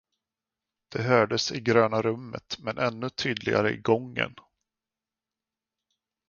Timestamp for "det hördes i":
0.89-1.59